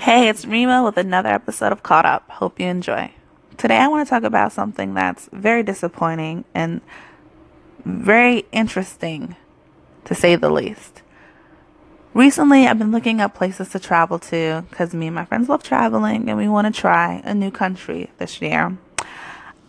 [0.00, 2.30] Hey, it's Rima with another episode of Caught Up.
[2.30, 3.12] Hope you enjoy.
[3.58, 6.80] Today I want to talk about something that's very disappointing and
[7.84, 9.36] very interesting,
[10.06, 11.02] to say the least.
[12.14, 15.62] Recently, I've been looking up places to travel to because me and my friends love
[15.62, 18.78] traveling and we want to try a new country this year.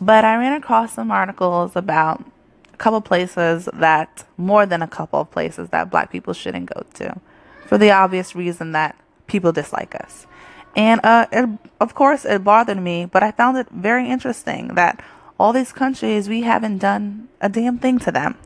[0.00, 2.24] But I ran across some articles about
[2.72, 6.82] a couple places that, more than a couple of places that black people shouldn't go
[6.94, 7.20] to
[7.66, 8.96] for the obvious reason that
[9.26, 10.26] people dislike us.
[10.76, 11.48] And uh, it,
[11.80, 15.02] of course, it bothered me, but I found it very interesting that
[15.38, 18.36] all these countries, we haven't done a damn thing to them.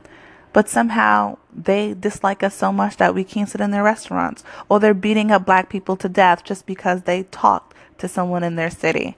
[0.51, 4.79] But somehow they dislike us so much that we can't sit in their restaurants, or
[4.79, 8.71] they're beating up black people to death just because they talked to someone in their
[8.71, 9.15] city.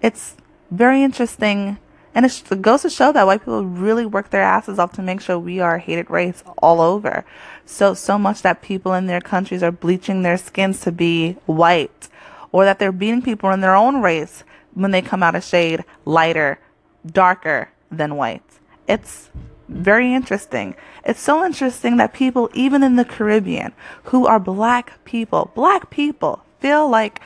[0.00, 0.34] It's
[0.70, 1.78] very interesting,
[2.14, 5.20] and it goes to show that white people really work their asses off to make
[5.20, 7.24] sure we are a hated race all over.
[7.64, 12.08] So, so much that people in their countries are bleaching their skins to be white,
[12.50, 14.44] or that they're beating people in their own race
[14.74, 16.58] when they come out a shade lighter,
[17.06, 18.42] darker than white.
[18.86, 19.30] It's
[19.68, 20.74] very interesting.
[21.04, 23.72] It's so interesting that people, even in the Caribbean,
[24.04, 27.20] who are black people, black people, feel like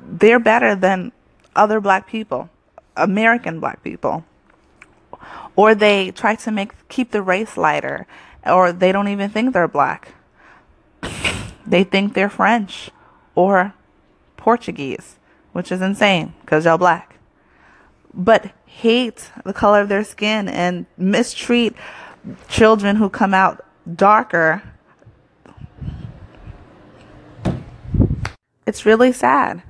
[0.00, 1.12] they're better than
[1.54, 2.50] other black people,
[2.98, 4.24] American black people.
[5.56, 8.06] Or they try to make keep the race lighter,
[8.46, 10.14] or they don't even think they're black.
[11.66, 12.90] they think they're French
[13.34, 13.74] or
[14.36, 15.16] Portuguese,
[15.52, 17.18] which is insane because y'all black
[18.18, 21.74] but hate the color of their skin and mistreat
[22.48, 24.62] children who come out darker.
[28.66, 29.62] It's really sad.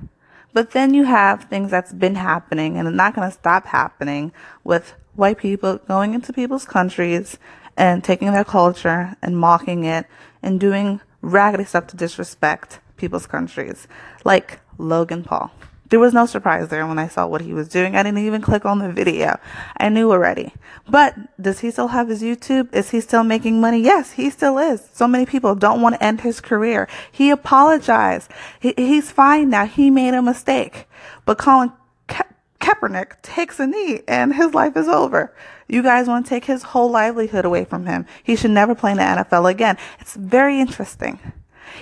[0.53, 4.31] But then you have things that's been happening and it's not going to stop happening
[4.63, 7.37] with white people going into people's countries
[7.77, 10.05] and taking their culture and mocking it
[10.41, 13.87] and doing raggedy stuff to disrespect people's countries,
[14.25, 15.51] like Logan Paul.
[15.89, 17.95] There was no surprise there when I saw what he was doing.
[17.95, 19.39] I didn't even click on the video.
[19.77, 20.53] I knew already.
[20.87, 22.73] But does he still have his YouTube?
[22.73, 23.81] Is he still making money?
[23.81, 24.87] Yes, he still is.
[24.93, 26.87] So many people don't want to end his career.
[27.11, 28.29] He apologized.
[28.59, 29.65] He, he's fine now.
[29.65, 30.87] He made a mistake.
[31.25, 31.71] But Colin
[32.07, 32.27] Ka-
[32.59, 35.33] Kaepernick takes a knee and his life is over.
[35.67, 38.05] You guys want to take his whole livelihood away from him.
[38.23, 39.77] He should never play in the NFL again.
[39.99, 41.19] It's very interesting.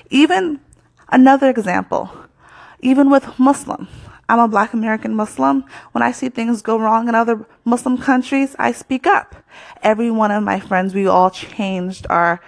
[0.09, 0.61] Even
[1.09, 2.11] another example
[2.81, 3.87] even with Muslim.
[4.29, 5.63] I'm a black American Muslim.
[5.93, 9.35] When I see things go wrong in other Muslim countries, I speak up.
[9.81, 12.41] Every one of my friends, we all changed our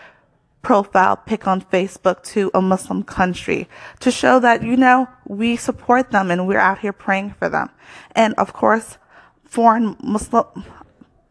[0.62, 3.70] profile pic on Facebook to a Muslim country
[4.02, 7.70] to show that, you know, we support them and we're out here praying for them.
[8.12, 8.98] And of course,
[9.46, 10.66] foreign Muslim,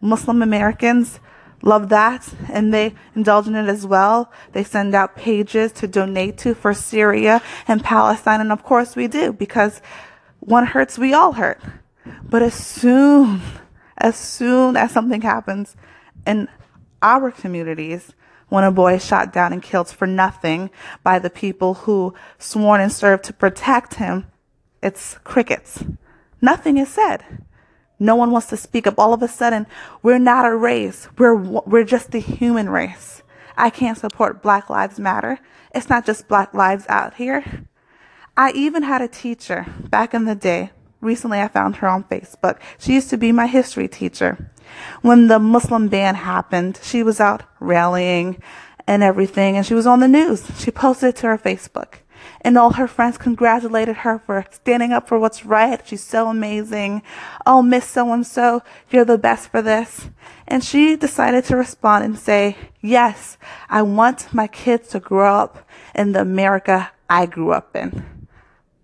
[0.00, 1.20] Muslim Americans,
[1.62, 4.32] love that and they indulge in it as well.
[4.52, 8.40] They send out pages to donate to for Syria and Palestine.
[8.40, 9.80] And of course we do because
[10.40, 11.60] one hurts, we all hurt.
[12.22, 13.42] But as soon,
[13.96, 15.76] as soon as something happens
[16.26, 16.48] in
[17.02, 18.12] our communities,
[18.48, 20.70] when a boy is shot down and killed for nothing
[21.02, 24.26] by the people who sworn and served to protect him,
[24.82, 25.84] it's crickets.
[26.40, 27.44] Nothing is said.
[27.98, 28.98] No one wants to speak up.
[28.98, 29.66] All of a sudden,
[30.02, 31.08] we're not a race.
[31.18, 33.22] We're, we're just the human race.
[33.56, 35.40] I can't support Black Lives Matter.
[35.74, 37.66] It's not just Black lives out here.
[38.36, 40.70] I even had a teacher back in the day.
[41.00, 42.60] Recently, I found her on Facebook.
[42.78, 44.52] She used to be my history teacher.
[45.02, 48.40] When the Muslim ban happened, she was out rallying
[48.86, 50.48] and everything, and she was on the news.
[50.58, 51.98] She posted it to her Facebook
[52.40, 55.80] and all her friends congratulated her for standing up for what's right.
[55.86, 57.02] She's so amazing.
[57.46, 60.08] Oh, Miss So and so, you're the best for this.
[60.46, 63.36] And she decided to respond and say, Yes,
[63.68, 68.26] I want my kids to grow up in the America I grew up in.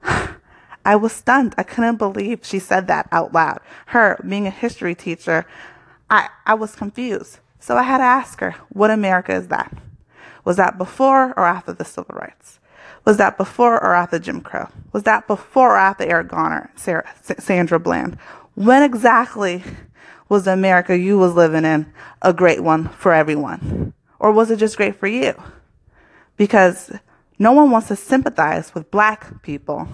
[0.85, 1.55] I was stunned.
[1.57, 3.61] I couldn't believe she said that out loud.
[3.87, 5.47] Her being a history teacher,
[6.11, 7.39] I, I was confused.
[7.59, 9.75] So I had to ask her, what America is that?
[10.45, 12.59] Was that before or after the civil rights?
[13.05, 14.69] Was that before or after Jim Crow?
[14.93, 17.09] Was that before or after Eric Garner, Sarah,
[17.39, 18.19] Sandra Bland?
[18.55, 19.63] When exactly
[20.29, 21.93] was the America you was living in
[22.23, 23.93] a great one for everyone?
[24.19, 25.35] Or was it just great for you?
[26.37, 26.93] Because
[27.39, 29.87] no one wants to sympathize with black people.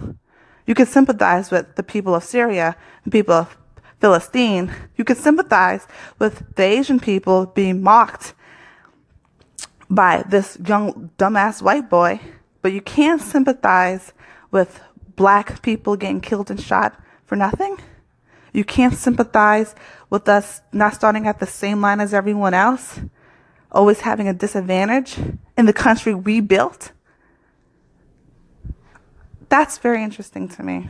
[0.67, 3.57] You can sympathize with the people of Syria, the people of
[3.99, 4.73] Philistine.
[4.97, 5.87] You can sympathize
[6.19, 8.35] with the Asian people being mocked
[9.89, 12.21] by this young dumbass white boy
[12.63, 14.13] but you can't sympathize
[14.51, 14.81] with
[15.17, 17.79] black people getting killed and shot for nothing.
[18.53, 19.75] You can't sympathize
[20.09, 23.01] with us not starting at the same line as everyone else,
[23.71, 25.17] always having a disadvantage
[25.57, 26.93] in the country we built.
[29.49, 30.89] That's very interesting to me.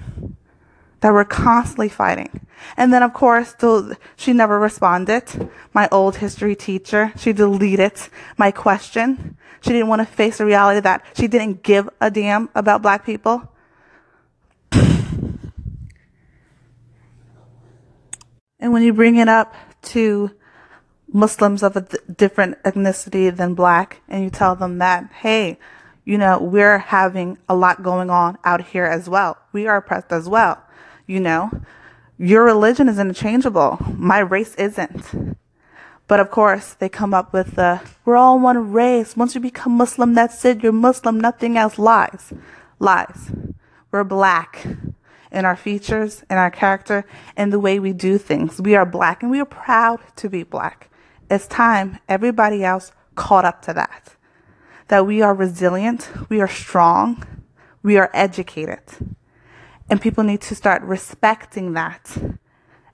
[1.01, 2.47] That we're constantly fighting.
[2.77, 3.55] And then, of course,
[4.17, 5.51] she never responded.
[5.73, 7.95] My old history teacher, she deleted
[8.37, 9.37] my question.
[9.63, 13.05] She didn't want to face the reality that she didn't give a damn about black
[13.05, 13.51] people.
[14.73, 15.43] and
[18.59, 20.31] when you bring it up to
[21.13, 25.59] Muslims of a th- different ethnicity than black, and you tell them that, hey,
[26.05, 29.37] you know, we're having a lot going on out here as well.
[29.53, 30.63] We are oppressed as well.
[31.11, 31.51] You know,
[32.19, 33.79] your religion is interchangeable.
[33.97, 35.37] My race isn't.
[36.07, 39.17] But of course, they come up with the, we're all one race.
[39.17, 40.63] Once you become Muslim, that's it.
[40.63, 41.19] You're Muslim.
[41.19, 42.33] Nothing else lies.
[42.79, 43.33] Lies.
[43.91, 44.65] We're black
[45.33, 47.05] in our features, in our character,
[47.37, 48.61] in the way we do things.
[48.61, 50.93] We are black and we are proud to be black.
[51.29, 54.15] It's time everybody else caught up to that.
[54.87, 57.27] That we are resilient, we are strong,
[57.83, 58.85] we are educated.
[59.91, 62.17] And people need to start respecting that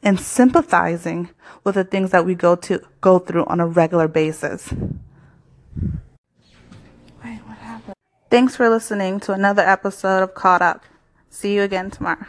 [0.02, 1.28] and sympathizing
[1.62, 4.72] with the things that we go to go through on a regular basis.
[4.72, 4.81] Wait,
[7.44, 7.94] what happened?
[8.31, 10.84] Thanks for listening to another episode of Caught Up.
[11.28, 12.26] See you again tomorrow.